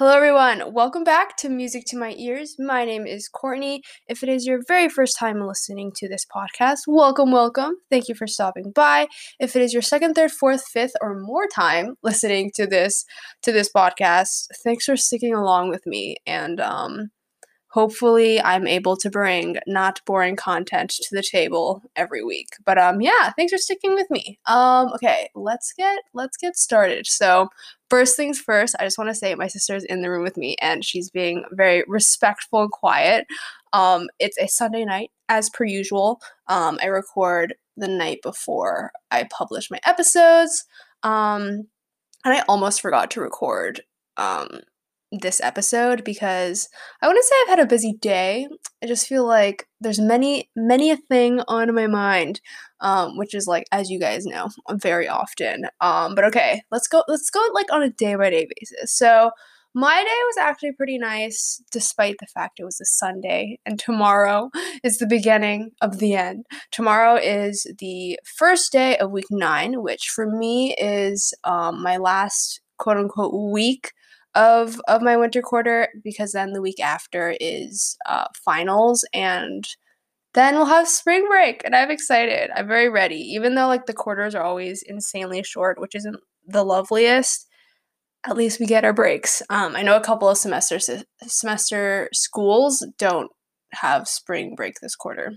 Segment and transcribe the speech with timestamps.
[0.00, 0.72] Hello, everyone.
[0.72, 2.56] Welcome back to Music to My Ears.
[2.58, 3.82] My name is Courtney.
[4.08, 7.74] If it is your very first time listening to this podcast, welcome, welcome.
[7.90, 9.08] Thank you for stopping by.
[9.38, 13.04] If it is your second, third, fourth, fifth, or more time listening to this
[13.42, 16.16] to this podcast, thanks for sticking along with me.
[16.26, 17.10] And um,
[17.70, 22.48] hopefully I'm able to bring not boring content to the table every week.
[22.64, 24.38] But um yeah, thanks for sticking with me.
[24.46, 27.06] Um okay, let's get let's get started.
[27.06, 27.48] So,
[27.88, 30.56] first things first, I just want to say my sister's in the room with me
[30.60, 33.26] and she's being very respectful and quiet.
[33.72, 36.20] Um it's a Sunday night as per usual.
[36.48, 40.64] Um I record the night before I publish my episodes.
[41.02, 41.68] Um
[42.24, 43.82] and I almost forgot to record
[44.16, 44.60] um
[45.12, 46.68] this episode because
[47.02, 48.48] I wouldn't say I've had a busy day.
[48.82, 52.40] I just feel like there's many, many a thing on my mind,
[52.80, 55.66] um, which is like, as you guys know, very often.
[55.80, 57.02] Um, but okay, let's go.
[57.08, 58.96] Let's go like on a day by day basis.
[58.96, 59.30] So
[59.74, 64.50] my day was actually pretty nice, despite the fact it was a Sunday, and tomorrow
[64.84, 66.46] is the beginning of the end.
[66.72, 72.60] Tomorrow is the first day of week nine, which for me is um, my last
[72.78, 73.92] quote unquote week
[74.34, 79.64] of of my winter quarter because then the week after is uh, finals and
[80.34, 82.50] then we'll have spring break and i'm excited.
[82.54, 86.64] I'm very ready even though like the quarters are always insanely short which isn't the
[86.64, 87.46] loveliest
[88.26, 89.42] at least we get our breaks.
[89.50, 90.78] Um, i know a couple of semester
[91.26, 93.30] semester schools don't
[93.72, 95.32] have spring break this quarter.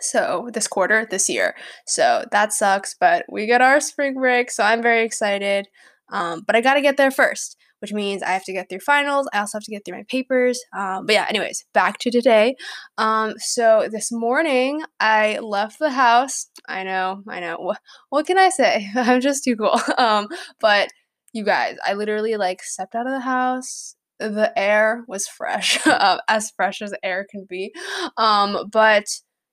[0.00, 1.54] So this quarter this year.
[1.86, 5.68] So that sucks but we get our spring break so i'm very excited.
[6.10, 9.28] Um, but i gotta get there first which means I have to get through finals.
[9.32, 10.60] I also have to get through my papers.
[10.76, 12.56] Um, but yeah, anyways, back to today.
[12.96, 16.46] Um, so this morning I left the house.
[16.68, 17.56] I know, I know.
[17.58, 17.78] What,
[18.10, 18.88] what can I say?
[18.96, 19.80] I'm just too cool.
[19.98, 20.28] Um,
[20.60, 20.90] but
[21.32, 23.96] you guys, I literally like stepped out of the house.
[24.20, 27.72] The air was fresh, uh, as fresh as air can be.
[28.16, 29.04] Um, but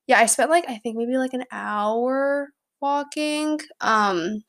[0.08, 2.50] yeah, I spent like I think maybe like an hour
[2.82, 3.60] walking.
[3.82, 4.44] Um,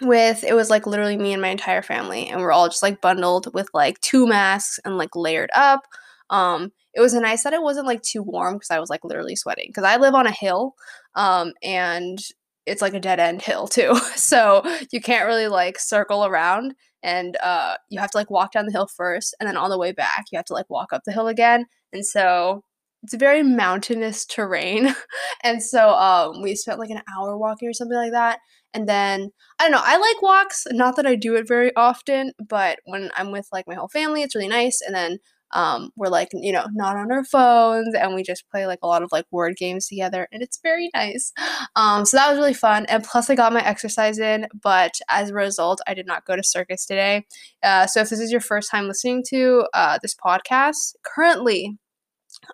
[0.00, 3.00] with it was like literally me and my entire family and we're all just like
[3.00, 5.82] bundled with like two masks and like layered up.
[6.30, 9.36] Um it was nice that it wasn't like too warm because i was like literally
[9.36, 10.74] sweating because i live on a hill
[11.14, 12.18] um and
[12.66, 13.94] it's like a dead end hill too.
[14.16, 14.62] So
[14.92, 18.72] you can't really like circle around and uh you have to like walk down the
[18.72, 21.12] hill first and then on the way back you have to like walk up the
[21.12, 21.66] hill again.
[21.92, 22.62] And so
[23.02, 24.94] it's very mountainous terrain
[25.42, 28.38] and so um we spent like an hour walking or something like that
[28.74, 32.32] and then I don't know, I like walks, not that I do it very often,
[32.48, 34.80] but when I'm with like my whole family, it's really nice.
[34.80, 35.18] And then
[35.52, 38.86] um, we're like, you know, not on our phones and we just play like a
[38.86, 41.32] lot of like word games together and it's very nice.
[41.76, 42.84] Um, so that was really fun.
[42.86, 46.34] And plus, I got my exercise in, but as a result, I did not go
[46.34, 47.26] to circus today.
[47.62, 51.78] Uh, so if this is your first time listening to uh, this podcast, currently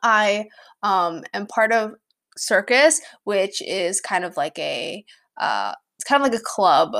[0.03, 0.47] I
[0.83, 1.93] um, am part of
[2.37, 5.05] circus, which is kind of like a
[5.39, 6.95] uh, it's kind of like a club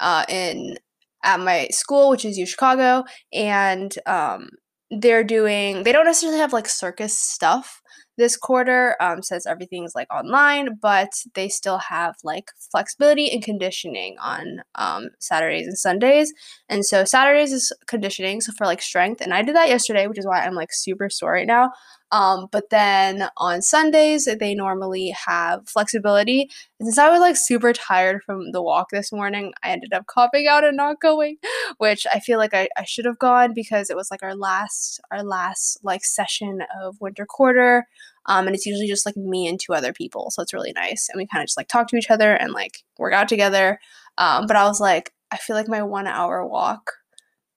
[0.00, 0.76] uh, in
[1.22, 4.50] at my school, which is U Chicago, and um,
[4.90, 5.82] they're doing.
[5.82, 7.80] They don't necessarily have like circus stuff
[8.16, 14.16] this quarter, um, since everything's like online, but they still have like flexibility and conditioning
[14.22, 16.32] on um, Saturdays and Sundays.
[16.68, 20.18] And so Saturdays is conditioning, so for like strength, and I did that yesterday, which
[20.18, 21.70] is why I'm like super sore right now.
[22.12, 26.50] Um, but then on Sundays, they normally have flexibility.
[26.78, 30.06] And since I was like super tired from the walk this morning, I ended up
[30.06, 31.36] copping out and not going,
[31.78, 35.00] which I feel like I, I should have gone because it was like our last,
[35.10, 37.86] our last like session of winter quarter.
[38.26, 40.30] Um, and it's usually just like me and two other people.
[40.30, 41.08] So it's really nice.
[41.08, 43.78] And we kind of just like talk to each other and like work out together.
[44.18, 46.92] Um, but I was like, I feel like my one hour walk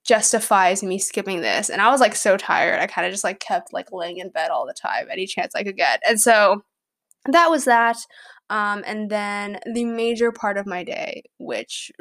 [0.03, 1.69] justifies me skipping this.
[1.69, 2.79] And I was like so tired.
[2.79, 5.55] I kind of just like kept like laying in bed all the time, any chance
[5.55, 6.01] I could get.
[6.07, 6.63] And so
[7.31, 7.97] that was that.
[8.49, 11.91] Um, and then the major part of my day, which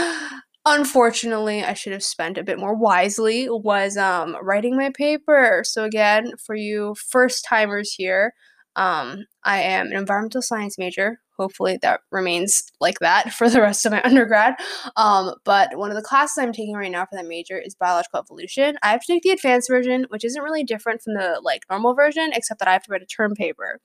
[0.66, 5.62] unfortunately I should have spent a bit more wisely, was um, writing my paper.
[5.64, 8.34] So, again, for you first timers here,
[8.74, 13.84] um, I am an environmental science major hopefully that remains like that for the rest
[13.84, 14.54] of my undergrad.
[14.96, 18.20] Um, but one of the classes I'm taking right now for that major is biological
[18.20, 18.76] evolution.
[18.82, 21.94] I have to take the advanced version, which isn't really different from the like normal
[21.94, 23.80] version, except that I have to write a term paper.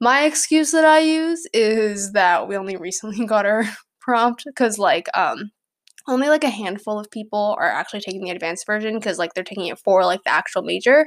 [0.00, 3.64] My excuse that I use is that we only recently got our
[4.00, 5.50] prompt because like um
[6.08, 9.44] only like a handful of people are actually taking the advanced version because like they're
[9.44, 11.06] taking it for like the actual major.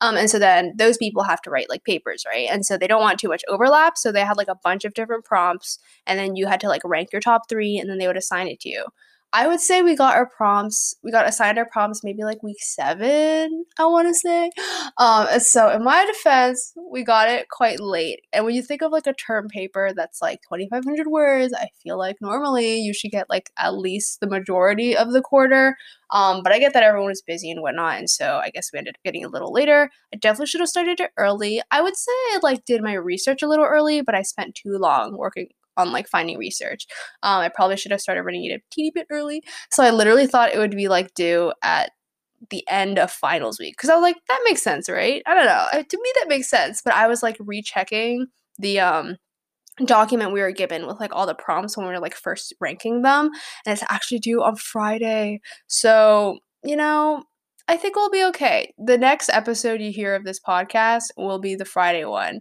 [0.00, 2.48] Um, and so then those people have to write like papers right?
[2.50, 4.94] And so they don't want too much overlap so they had like a bunch of
[4.94, 8.06] different prompts and then you had to like rank your top three and then they
[8.06, 8.86] would assign it to you
[9.32, 12.60] I would say we got our prompts, we got assigned our prompts maybe like week
[12.60, 14.50] seven, I want to say.
[14.98, 18.20] Um, so in my defense, we got it quite late.
[18.32, 21.96] And when you think of like a term paper that's like 2,500 words, I feel
[21.96, 25.76] like normally you should get like at least the majority of the quarter.
[26.10, 28.78] Um, but I get that everyone was busy and whatnot, and so I guess we
[28.78, 29.90] ended up getting a little later.
[30.12, 31.62] I definitely should have started it early.
[31.70, 34.76] I would say I like did my research a little early, but I spent too
[34.76, 35.48] long working
[35.80, 36.86] on like finding research.
[37.22, 39.42] Um, I probably should have started running it a teeny bit early.
[39.70, 41.92] So I literally thought it would be like due at
[42.50, 45.22] the end of finals week because I was like, that makes sense, right?
[45.26, 45.66] I don't know.
[45.82, 46.80] To me, that makes sense.
[46.82, 48.26] But I was like rechecking
[48.58, 49.16] the um
[49.84, 53.02] document we were given with like all the prompts when we were like first ranking
[53.02, 53.30] them
[53.64, 55.40] and it's actually due on Friday.
[55.68, 57.22] So, you know,
[57.68, 58.74] I think we'll be okay.
[58.78, 62.40] The next episode you hear of this podcast will be the Friday one.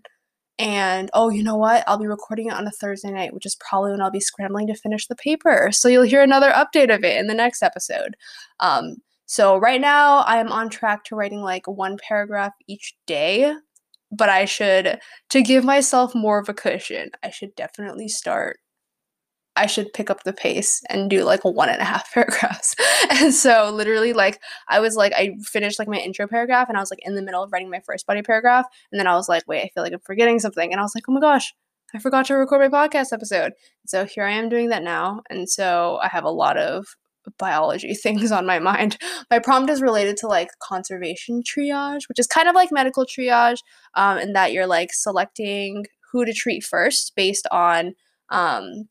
[0.59, 1.85] And oh, you know what?
[1.87, 4.67] I'll be recording it on a Thursday night, which is probably when I'll be scrambling
[4.67, 5.69] to finish the paper.
[5.71, 8.17] So you'll hear another update of it in the next episode.
[8.59, 13.53] Um, so right now, I am on track to writing like one paragraph each day,
[14.11, 18.59] but I should, to give myself more of a cushion, I should definitely start
[19.55, 22.75] I should pick up the pace and do like one and a half paragraphs.
[23.09, 26.81] and so literally like I was like I finished like my intro paragraph and I
[26.81, 29.27] was like in the middle of writing my first body paragraph and then I was
[29.27, 30.71] like, wait, I feel like I'm forgetting something.
[30.71, 31.53] And I was like, oh my gosh,
[31.93, 33.53] I forgot to record my podcast episode.
[33.87, 35.21] So here I am doing that now.
[35.29, 36.85] And so I have a lot of
[37.37, 38.97] biology things on my mind.
[39.29, 43.59] My prompt is related to like conservation triage, which is kind of like medical triage,
[43.95, 47.93] um, in that you're like selecting who to treat first based on
[48.29, 48.85] um,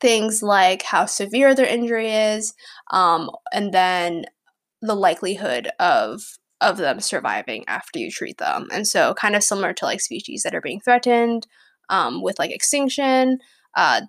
[0.00, 2.54] things like how severe their injury is,
[2.90, 4.24] um, and then
[4.82, 6.22] the likelihood of
[6.60, 8.68] of them surviving after you treat them.
[8.72, 11.46] And so, kind of similar to like species that are being threatened
[11.90, 13.38] um, with like extinction.
[13.76, 14.02] Uh,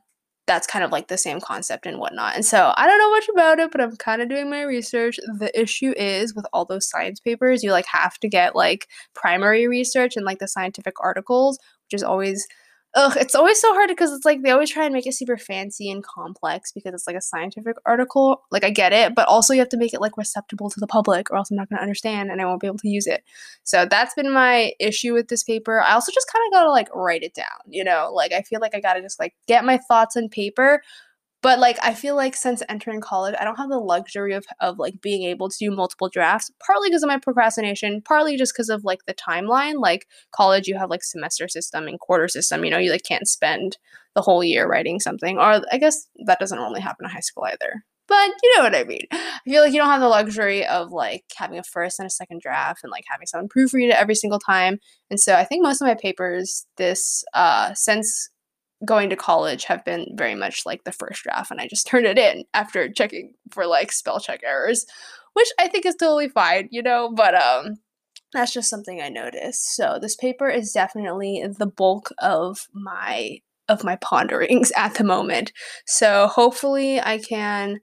[0.47, 2.33] that's kind of like the same concept and whatnot.
[2.35, 5.17] And so I don't know much about it, but I'm kind of doing my research.
[5.39, 9.67] The issue is with all those science papers, you like have to get like primary
[9.67, 12.47] research and like the scientific articles, which is always
[12.97, 15.37] ugh, it's always so hard because it's like they always try and make it super
[15.37, 18.41] fancy and complex because it's like a scientific article.
[18.49, 20.87] Like I get it, but also you have to make it like receptible to the
[20.87, 23.05] public or else I'm not going to understand and I won't be able to use
[23.05, 23.23] it.
[23.63, 25.79] So that's been my issue with this paper.
[25.79, 28.11] I also just kind of got to like write it down, you know?
[28.11, 30.81] Like I feel like I got to just like get my thoughts on paper
[31.41, 34.79] but like I feel like since entering college, I don't have the luxury of of
[34.79, 38.69] like being able to do multiple drafts, partly because of my procrastination, partly just because
[38.69, 39.79] of like the timeline.
[39.79, 43.27] Like college, you have like semester system and quarter system, you know, you like can't
[43.27, 43.77] spend
[44.15, 45.37] the whole year writing something.
[45.37, 47.83] Or I guess that doesn't normally happen in high school either.
[48.07, 49.05] But you know what I mean.
[49.11, 52.09] I feel like you don't have the luxury of like having a first and a
[52.09, 54.79] second draft and like having someone proofread it every single time.
[55.11, 58.29] And so I think most of my papers this uh since
[58.85, 62.05] going to college have been very much like the first draft and I just turned
[62.05, 64.85] it in after checking for like spell check errors,
[65.33, 67.77] which I think is totally fine, you know, but um
[68.33, 69.75] that's just something I noticed.
[69.75, 73.39] So this paper is definitely the bulk of my
[73.69, 75.51] of my ponderings at the moment.
[75.85, 77.79] So hopefully I can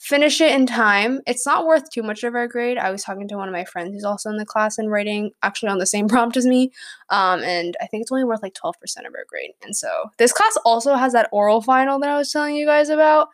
[0.00, 1.20] finish it in time.
[1.26, 2.78] It's not worth too much of our grade.
[2.78, 5.32] I was talking to one of my friends who's also in the class and writing
[5.42, 6.70] actually on the same prompt as me.
[7.10, 9.52] Um, and I think it's only worth like 12% of our grade.
[9.62, 12.88] And so this class also has that oral final that I was telling you guys
[12.88, 13.28] about.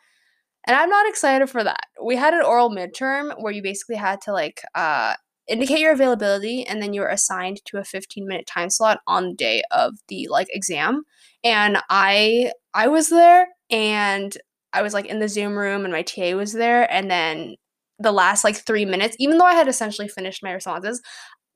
[0.67, 1.85] And I'm not excited for that.
[2.03, 5.15] We had an oral midterm where you basically had to like uh,
[5.47, 9.29] indicate your availability and then you were assigned to a 15 minute time slot on
[9.29, 11.05] the day of the like exam.
[11.43, 14.37] And I I was there and
[14.75, 16.91] I was like in the Zoom room and my TA was there.
[16.93, 17.57] And then
[17.99, 21.01] the last like three minutes, even though I had essentially finished my responses,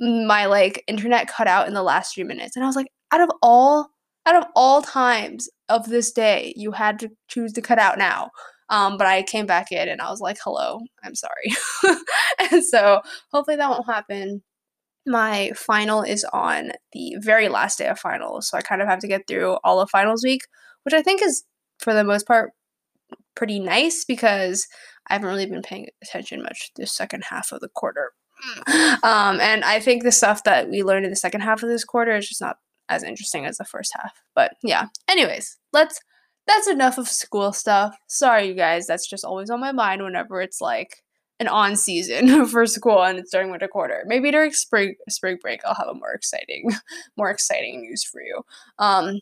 [0.01, 2.57] my like internet cut out in the last three minutes.
[2.57, 3.91] And I was like, out of all
[4.27, 8.31] out of all times of this day, you had to choose to cut out now.
[8.69, 11.53] Um, but I came back in and I was like, hello, I'm sorry.
[12.53, 13.01] and so
[13.33, 14.43] hopefully that won't happen.
[15.07, 18.49] My final is on the very last day of finals.
[18.49, 20.43] So I kind of have to get through all of finals week,
[20.83, 21.45] which I think is
[21.79, 22.51] for the most part
[23.39, 24.67] pretty nice because
[25.07, 28.13] I haven't really been paying attention much this second half of the quarter.
[29.03, 31.85] Um, and I think the stuff that we learned in the second half of this
[31.85, 34.13] quarter is just not as interesting as the first half.
[34.35, 34.87] But yeah.
[35.09, 36.01] Anyways, let's
[36.47, 37.97] that's enough of school stuff.
[38.07, 41.03] Sorry you guys, that's just always on my mind whenever it's like
[41.41, 44.03] an on season for school and it's during winter quarter.
[44.07, 46.71] Maybe during spring spring break I'll have a more exciting
[47.17, 48.43] more exciting news for you.
[48.79, 49.21] Um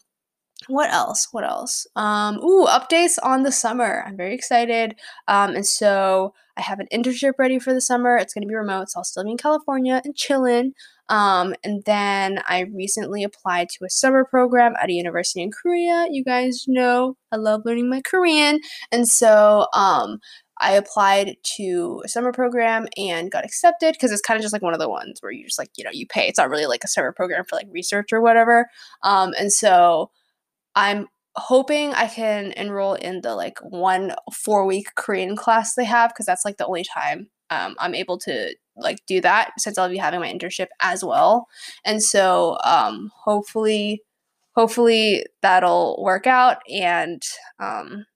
[0.68, 1.28] what else?
[1.32, 1.86] What else?
[1.96, 4.02] Um, ooh, updates on the summer.
[4.06, 4.96] I'm very excited.
[5.28, 8.16] Um, and so I have an internship ready for the summer.
[8.16, 10.72] It's gonna be remote, so I'll still be in California and chilling.
[11.08, 16.06] Um, and then I recently applied to a summer program at a university in Korea.
[16.10, 18.58] You guys know I love learning my Korean,
[18.90, 20.18] and so um,
[20.58, 24.62] I applied to a summer program and got accepted because it's kind of just like
[24.62, 26.26] one of the ones where you just like, you know, you pay.
[26.26, 28.66] It's not really like a summer program for like research or whatever.
[29.02, 30.10] Um, and so
[30.76, 36.10] I'm hoping I can enroll in the like one four week Korean class they have
[36.10, 39.88] because that's like the only time um, I'm able to like do that since I'll
[39.88, 41.46] be having my internship as well.
[41.84, 44.02] And so um, hopefully,
[44.54, 47.22] hopefully that'll work out and
[47.58, 48.06] um,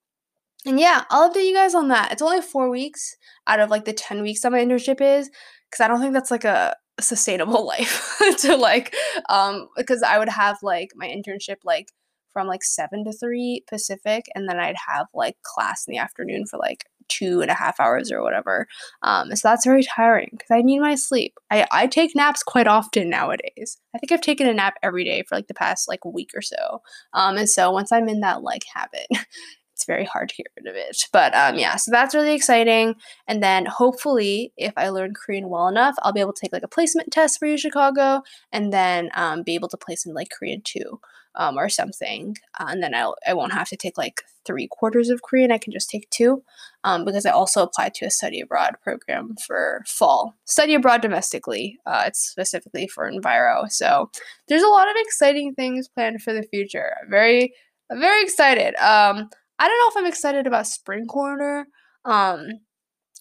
[0.67, 2.13] and yeah, I'll update you guys on that.
[2.13, 5.31] It's only four weeks out of like the 10 weeks that my internship is,
[5.71, 8.95] because I don't think that's like a sustainable life to like,
[9.31, 11.87] um, because I would have like my internship like
[12.33, 16.47] from like seven to three Pacific, and then I'd have like class in the afternoon
[16.47, 18.67] for like two and a half hours or whatever.
[19.03, 21.35] Um, so that's very tiring because I need my sleep.
[21.51, 23.79] I, I take naps quite often nowadays.
[23.95, 26.43] I think I've taken a nap every day for like the past like week or
[26.43, 26.81] so.
[27.13, 30.67] Um, and so once I'm in that like habit, it's very hard to get rid
[30.67, 31.05] of it.
[31.13, 32.95] But um, yeah, so that's really exciting.
[33.27, 36.63] And then hopefully, if I learn Korean well enough, I'll be able to take like
[36.63, 38.23] a placement test for U Chicago
[38.53, 41.01] and then um, be able to place in like Korean too
[41.35, 42.37] um, or something.
[42.59, 45.53] Uh, and then I'll, I won't have to take like three quarters of Korean.
[45.53, 46.43] I can just take two
[46.85, 50.35] um, because I also applied to a study abroad program for fall.
[50.45, 51.79] Study abroad domestically.
[51.87, 53.71] Uh, it's specifically for Enviro.
[53.71, 54.11] So
[54.49, 56.93] there's a lot of exciting things planned for the future.
[57.09, 57.55] Very,
[57.93, 58.75] very excited.
[58.77, 61.67] Um, I don't know if I'm excited about Spring Quarter.
[62.05, 62.49] Um,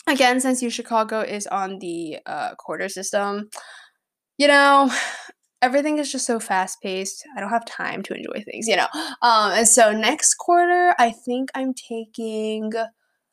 [0.08, 3.50] again, since U Chicago is on the uh, quarter system,
[4.38, 4.90] you know,
[5.62, 7.26] everything is just so fast paced.
[7.36, 8.88] I don't have time to enjoy things, you know.
[9.22, 12.72] Um, and so next quarter, I think I'm taking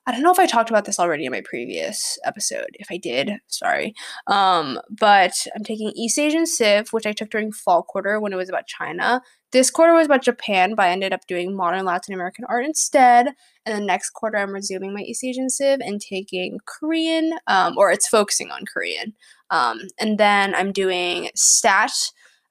[0.09, 2.69] I don't know if I talked about this already in my previous episode.
[2.75, 3.93] If I did, sorry.
[4.29, 8.37] Um, but I'm taking East Asian Civ, which I took during fall quarter when it
[8.37, 9.21] was about China.
[9.51, 13.31] This quarter was about Japan, but I ended up doing modern Latin American art instead.
[13.65, 17.91] And the next quarter, I'm resuming my East Asian Civ and taking Korean, um, or
[17.91, 19.13] it's focusing on Korean.
[19.51, 21.93] Um, and then I'm doing Stat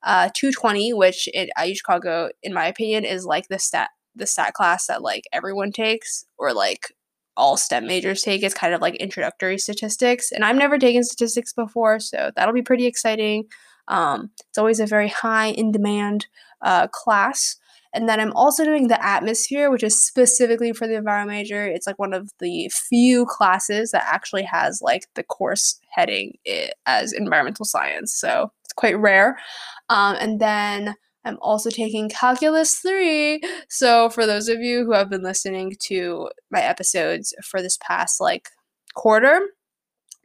[0.05, 4.53] uh, 220, which at IU Chicago, in my opinion, is like the stat the stat
[4.53, 6.93] class that like everyone takes or like
[7.35, 8.43] all STEM majors take.
[8.43, 10.31] It's kind of like introductory statistics.
[10.31, 13.45] And I've never taken statistics before, so that'll be pretty exciting.
[13.89, 16.27] Um, it's always a very high in demand
[16.61, 17.57] uh, class.
[17.93, 21.65] And then I'm also doing the atmosphere, which is specifically for the environment major.
[21.65, 26.37] It's like one of the few classes that actually has like the course heading
[26.85, 28.13] as environmental science.
[28.13, 29.37] So quite rare.
[29.89, 33.41] Um, and then I'm also taking Calculus 3.
[33.69, 38.21] So, for those of you who have been listening to my episodes for this past
[38.21, 38.49] like
[38.93, 39.41] quarter,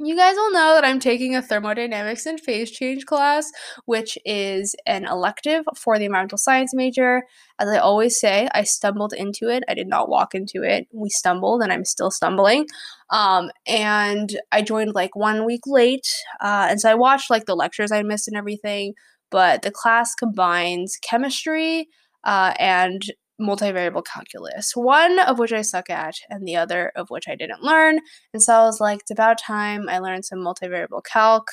[0.02, 3.50] you guys will know that I'm taking a thermodynamics and phase change class,
[3.84, 7.22] which is an elective for the environmental science major.
[7.58, 9.64] As I always say, I stumbled into it.
[9.68, 10.88] I did not walk into it.
[10.92, 12.66] We stumbled, and I'm still stumbling.
[13.10, 16.08] Um, and I joined like one week late.
[16.40, 18.94] Uh, and so I watched like the lectures I missed and everything
[19.30, 21.88] but the class combines chemistry
[22.24, 23.02] uh, and
[23.40, 27.62] multivariable calculus, one of which I suck at, and the other of which I didn't
[27.62, 28.00] learn.
[28.32, 31.50] And so I was like, it's about time I learned some multivariable calc.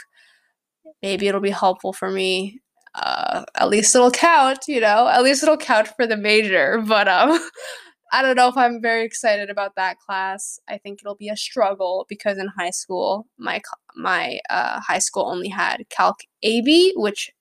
[1.02, 2.60] Maybe it'll be helpful for me.
[2.96, 5.08] Uh, at least it'll count, you know.
[5.08, 6.82] At least it'll count for the major.
[6.86, 7.40] But um,
[8.12, 10.60] I don't know if I'm very excited about that class.
[10.68, 13.62] I think it'll be a struggle because in high school, my
[13.96, 17.32] my uh, high school only had Calc AB, which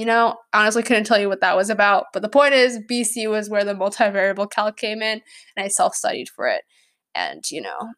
[0.00, 2.06] you know, honestly couldn't tell you what that was about.
[2.14, 5.20] But the point is, BC was where the multivariable calc came in,
[5.54, 6.62] and I self studied for it.
[7.14, 7.90] And, you know,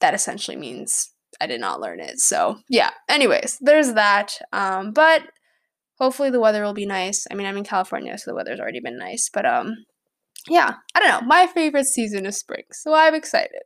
[0.00, 2.20] that essentially means I did not learn it.
[2.20, 4.38] So, yeah, anyways, there's that.
[4.52, 5.22] Um, but
[5.98, 7.26] hopefully the weather will be nice.
[7.28, 9.28] I mean, I'm in California, so the weather's already been nice.
[9.34, 9.74] But, um,
[10.48, 11.26] yeah, I don't know.
[11.26, 13.62] My favorite season is spring, so I'm excited.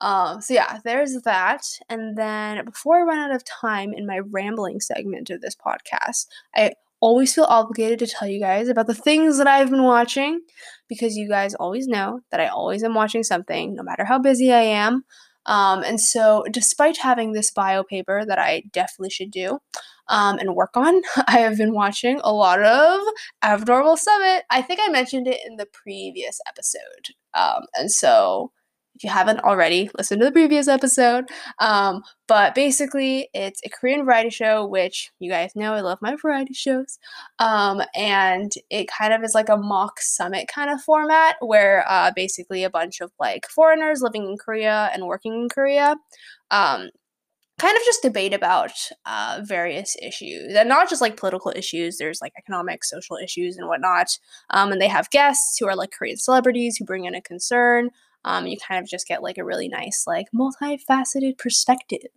[0.00, 1.62] Um, so yeah, there's that.
[1.88, 6.26] And then before I run out of time in my rambling segment of this podcast,
[6.56, 6.72] I
[7.02, 10.40] always feel obligated to tell you guys about the things that I've been watching
[10.88, 14.52] because you guys always know that I always am watching something, no matter how busy
[14.52, 15.04] I am.
[15.44, 19.58] Um, and so, despite having this bio paper that I definitely should do
[20.08, 23.00] um, and work on, I have been watching a lot of
[23.42, 24.44] Abnormal Summit.
[24.50, 27.16] I think I mentioned it in the previous episode.
[27.34, 28.52] Um, and so,
[29.02, 31.24] if you haven't already, listen to the previous episode.
[31.58, 36.14] Um, but basically, it's a Korean variety show, which you guys know I love my
[36.14, 37.00] variety shows.
[37.40, 42.12] Um, and it kind of is like a mock summit kind of format where uh,
[42.14, 45.96] basically a bunch of like foreigners living in Korea and working in Korea.
[46.52, 46.90] Um,
[47.58, 48.72] kind of just debate about
[49.04, 53.68] uh, various issues and not just like political issues there's like economic social issues and
[53.68, 54.18] whatnot
[54.50, 57.90] um, and they have guests who are like korean celebrities who bring in a concern
[58.24, 62.10] Um, you kind of just get like a really nice, like multifaceted perspective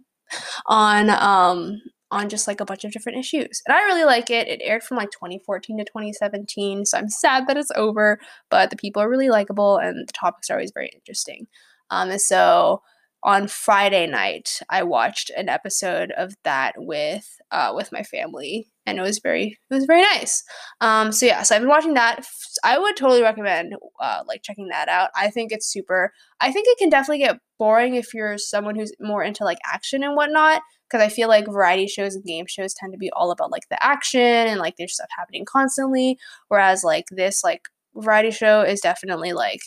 [0.65, 1.81] on um
[2.11, 3.61] on just like a bunch of different issues.
[3.65, 4.47] And I really like it.
[4.47, 8.19] It aired from like 2014 to 2017, so I'm sad that it's over,
[8.49, 11.47] but the people are really likable and the topics are always very interesting.
[11.89, 12.81] Um, and so
[13.23, 18.99] on Friday night, I watched an episode of that with uh, with my family, and
[18.99, 20.43] it was very it was very nice.
[20.81, 22.25] Um, so yeah, so I've been watching that.
[22.63, 25.09] I would totally recommend uh, like checking that out.
[25.15, 26.11] I think it's super.
[26.39, 30.03] I think it can definitely get boring if you're someone who's more into like action
[30.03, 30.61] and whatnot.
[30.89, 33.67] Because I feel like variety shows and game shows tend to be all about like
[33.69, 37.61] the action and like there's stuff happening constantly, whereas like this like
[37.95, 39.61] variety show is definitely like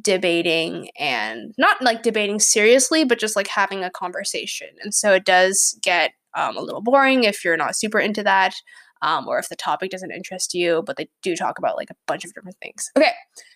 [0.00, 4.68] debating and not like debating seriously, but just like having a conversation.
[4.82, 8.54] And so it does get um, a little boring if you're not super into that.
[9.02, 11.96] Um, or if the topic doesn't interest you, but they do talk about like a
[12.06, 12.90] bunch of different things.
[12.96, 13.12] Okay,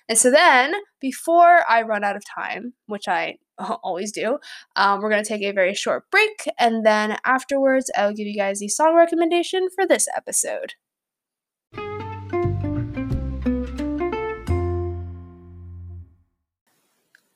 [0.07, 3.37] and so then before I run out of time, which I
[3.83, 4.38] always do,
[4.76, 8.59] um, we're gonna take a very short break, and then afterwards, I'll give you guys
[8.59, 10.75] the song recommendation for this episode.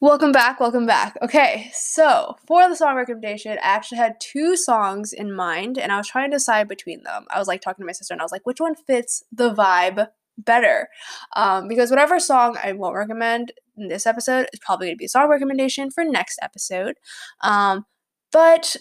[0.03, 1.17] Welcome back, welcome back.
[1.23, 5.97] Okay, so for the song recommendation, I actually had two songs in mind and I
[5.97, 7.25] was trying to decide between them.
[7.31, 9.55] I was like talking to my sister and I was like, which one fits the
[9.55, 10.89] vibe better?
[11.37, 15.05] Um, because whatever song I won't recommend in this episode is probably going to be
[15.05, 16.97] a song recommendation for next episode.
[17.41, 17.87] Um,
[18.33, 18.75] but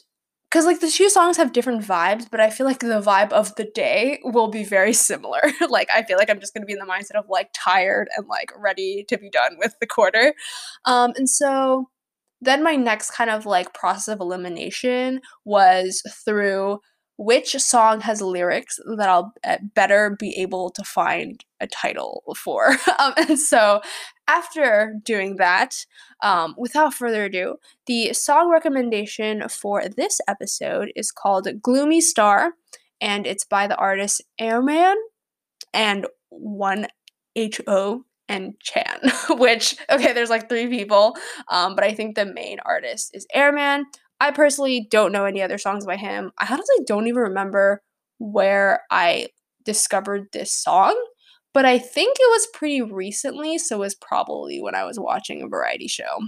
[0.51, 3.55] because like the two songs have different vibes but i feel like the vibe of
[3.55, 5.41] the day will be very similar.
[5.69, 8.27] Like i feel like i'm just to be in the mindset of like tired and
[8.27, 10.33] like ready to be done with the quarter.
[10.85, 11.89] Um and so
[12.41, 16.79] then my next kind of like process of elimination was through
[17.17, 22.69] which song has lyrics that I'll eh, better be able to find a title for.
[22.99, 23.81] um, and so,
[24.27, 25.85] after doing that,
[26.21, 32.53] um, without further ado, the song recommendation for this episode is called Gloomy Star,
[32.99, 34.95] and it's by the artist Airman
[35.73, 36.87] and one
[37.35, 38.99] H O and Chan,
[39.31, 41.17] which, okay, there's like three people,
[41.49, 43.85] um, but I think the main artist is Airman.
[44.21, 46.31] I personally don't know any other songs by him.
[46.39, 47.83] I honestly don't even remember
[48.19, 49.29] where I
[49.65, 50.95] discovered this song,
[51.53, 55.43] but I think it was pretty recently, so it was probably when I was watching
[55.43, 56.19] a variety show.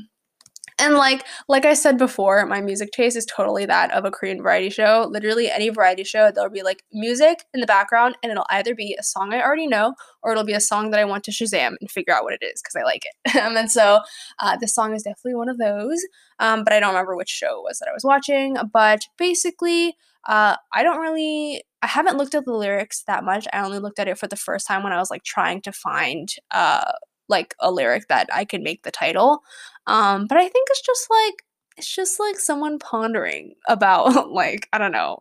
[0.79, 4.41] And like like I said before, my music taste is totally that of a Korean
[4.41, 5.07] variety show.
[5.09, 8.95] Literally any variety show, there'll be like music in the background and it'll either be
[8.99, 11.75] a song I already know or it'll be a song that I want to Shazam
[11.79, 13.36] and figure out what it is because I like it.
[13.53, 14.01] And so
[14.39, 16.01] uh, this song is definitely one of those.
[16.39, 18.57] Um, but I don't remember which show it was that I was watching.
[18.71, 19.95] But basically,
[20.27, 23.45] uh, I don't really I haven't looked at the lyrics that much.
[23.51, 25.71] I only looked at it for the first time when I was like trying to
[25.71, 26.93] find uh
[27.29, 29.43] like a lyric that I could make the title.
[29.88, 31.43] Um, but I think it's just like
[31.77, 35.19] it's just like someone pondering about like I don't know,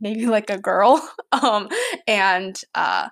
[0.00, 1.68] maybe like a girl, um,
[2.06, 3.08] and uh,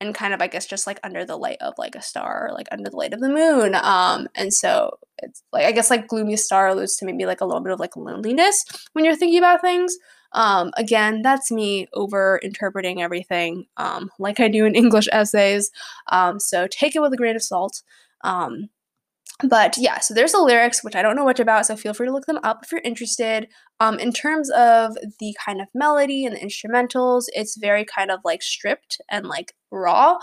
[0.00, 2.68] and kind of I guess just like under the light of like a star, like
[2.70, 3.74] under the light of the moon.
[3.74, 7.46] Um, and so it's like I guess like gloomy star alludes to maybe like a
[7.46, 9.96] little bit of like loneliness when you're thinking about things.
[10.34, 15.70] Um, again, that's me over interpreting everything um, like I do in English essays.
[16.10, 17.82] Um, so take it with a grain of salt.
[18.22, 18.68] Um,
[19.42, 22.06] but yeah, so there's the lyrics, which I don't know much about, so feel free
[22.06, 23.48] to look them up if you're interested.
[23.80, 28.20] Um, in terms of the kind of melody and the instrumentals, it's very kind of
[28.24, 30.18] like stripped and like raw.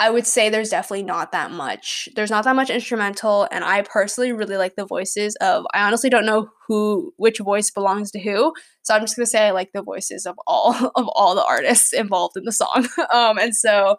[0.00, 2.08] I would say there's definitely not that much.
[2.16, 5.64] There's not that much instrumental, and I personally really like the voices of.
[5.72, 8.52] I honestly don't know who which voice belongs to who,
[8.82, 11.92] so I'm just gonna say I like the voices of all of all the artists
[11.92, 12.88] involved in the song.
[13.12, 13.96] Um, and so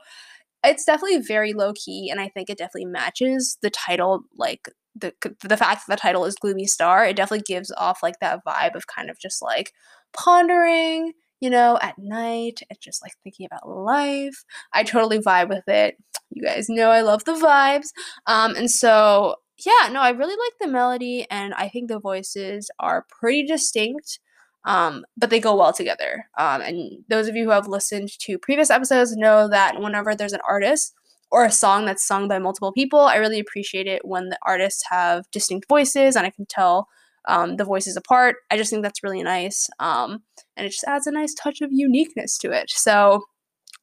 [0.64, 4.24] it's definitely very low key, and I think it definitely matches the title.
[4.38, 8.20] Like the the fact that the title is Gloomy Star, it definitely gives off like
[8.20, 9.72] that vibe of kind of just like
[10.14, 14.43] pondering, you know, at night and just like thinking about life.
[14.74, 15.98] I totally vibe with it.
[16.32, 17.88] You guys know I love the vibes.
[18.28, 22.69] Um, and so yeah, no, I really like the melody, and I think the voices
[22.80, 24.19] are pretty distinct
[24.65, 26.28] um, but they go well together.
[26.38, 30.34] Um, and those of you who have listened to previous episodes know that whenever there's
[30.34, 30.93] an artist
[31.32, 34.84] or a song that's sung by multiple people, I really appreciate it when the artists
[34.89, 36.88] have distinct voices and I can tell
[37.28, 38.38] um, the voices apart.
[38.52, 39.70] I just think that's really nice.
[39.80, 40.24] Um,
[40.56, 42.70] and it just adds a nice touch of uniqueness to it.
[42.70, 43.24] So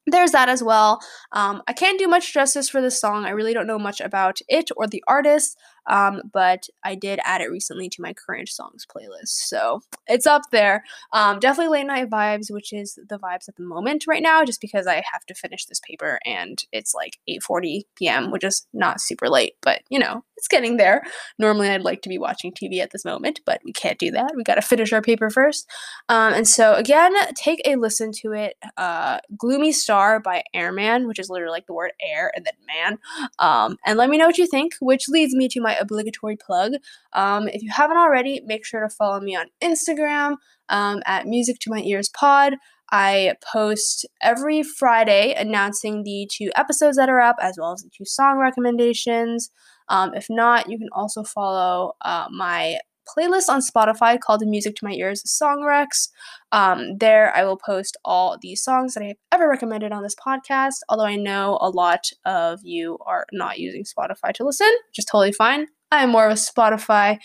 [0.06, 1.00] there's that as well.
[1.32, 3.24] Um, I can't do much justice for this song.
[3.24, 5.56] I really don't know much about it or the artist.
[5.86, 9.28] Um, but I did add it recently to my current songs playlist.
[9.28, 10.84] So it's up there.
[11.12, 14.60] Um, definitely late night vibes, which is the vibes at the moment right now, just
[14.60, 19.00] because I have to finish this paper and it's like 8:40 p.m., which is not
[19.00, 21.02] super late, but you know, it's getting there.
[21.38, 24.32] Normally, I'd like to be watching TV at this moment, but we can't do that.
[24.36, 25.68] We got to finish our paper first.
[26.08, 28.56] Um, and so again, take a listen to it.
[28.76, 32.98] Uh, "Gloomy Star" by Airman, which is literally like the word air and then man.
[33.38, 36.72] Um, and let me know what you think, which leads me to my obligatory plug.
[37.12, 40.36] Um, if you haven't already, make sure to follow me on Instagram
[40.68, 42.54] um, at Music to My Ears Pod.
[42.90, 47.90] I post every Friday announcing the two episodes that are up, as well as the
[47.96, 49.50] two song recommendations.
[49.88, 54.76] Um, if not, you can also follow uh, my playlist on Spotify called the Music
[54.76, 56.08] to My Ears Song Recs.
[56.52, 60.14] Um, there, I will post all the songs that I have ever recommended on this
[60.14, 60.76] podcast.
[60.88, 65.04] Although I know a lot of you are not using Spotify to listen, which is
[65.04, 65.66] totally fine.
[65.90, 67.18] I am more of a Spotify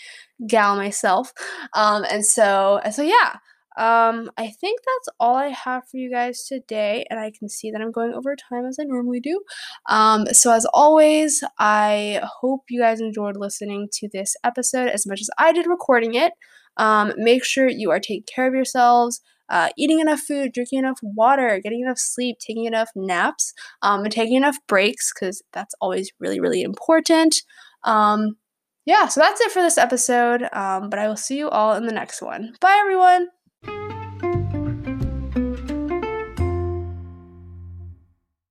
[0.46, 1.32] gal myself,
[1.74, 3.36] um, and so so yeah.
[3.78, 7.70] Um, I think that's all I have for you guys today, and I can see
[7.70, 9.40] that I'm going over time as I normally do.
[9.88, 15.20] Um, so, as always, I hope you guys enjoyed listening to this episode as much
[15.20, 16.32] as I did recording it.
[16.76, 19.20] Um, make sure you are taking care of yourselves.
[19.48, 24.12] Uh, eating enough food, drinking enough water, getting enough sleep, taking enough naps, um, and
[24.12, 27.42] taking enough breaks because that's always really, really important.
[27.84, 28.36] Um,
[28.84, 31.86] yeah, so that's it for this episode, um, but I will see you all in
[31.86, 32.54] the next one.
[32.60, 33.28] Bye, everyone!